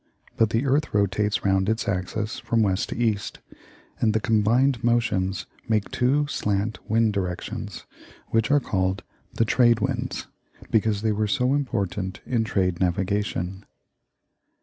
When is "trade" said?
9.45-9.79, 12.43-12.79